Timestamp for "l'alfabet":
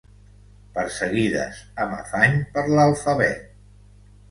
2.75-3.49